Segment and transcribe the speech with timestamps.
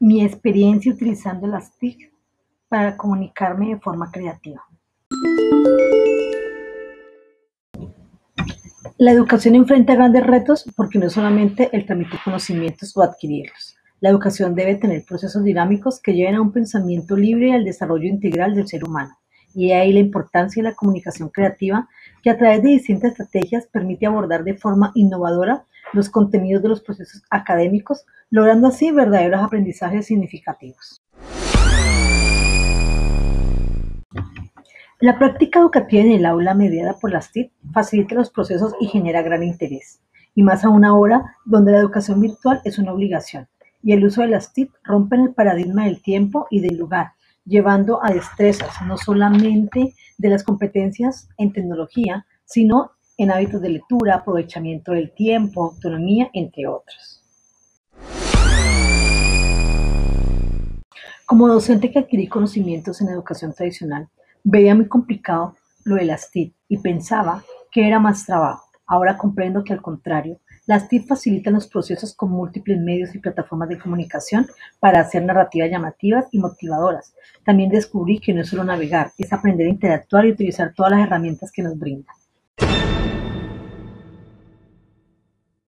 [0.00, 2.12] mi experiencia utilizando las TIC
[2.68, 4.62] para comunicarme de forma creativa.
[8.96, 13.76] La educación enfrenta grandes retos porque no solamente el transmitir conocimientos o adquirirlos.
[14.00, 18.08] La educación debe tener procesos dinámicos que lleven a un pensamiento libre y al desarrollo
[18.08, 19.18] integral del ser humano.
[19.54, 21.88] Y ahí la importancia de la comunicación creativa,
[22.22, 26.80] que a través de distintas estrategias permite abordar de forma innovadora los contenidos de los
[26.80, 31.02] procesos académicos, logrando así verdaderos aprendizajes significativos.
[35.00, 39.22] La práctica educativa en el aula mediada por las TIC facilita los procesos y genera
[39.22, 40.00] gran interés,
[40.34, 43.46] y más aún ahora donde la educación virtual es una obligación,
[43.80, 47.12] y el uso de las TIC rompen el paradigma del tiempo y del lugar,
[47.44, 54.14] llevando a destrezas no solamente de las competencias en tecnología, sino en hábitos de lectura,
[54.14, 57.22] aprovechamiento del tiempo, autonomía, entre otros.
[61.26, 64.08] Como docente que adquirí conocimientos en educación tradicional,
[64.44, 68.64] Veía muy complicado lo de las TIC y pensaba que era más trabajo.
[68.86, 73.68] Ahora comprendo que al contrario, las TIC facilitan los procesos con múltiples medios y plataformas
[73.68, 74.46] de comunicación
[74.80, 77.12] para hacer narrativas llamativas y motivadoras.
[77.44, 81.02] También descubrí que no es solo navegar, es aprender a interactuar y utilizar todas las
[81.02, 82.16] herramientas que nos brindan.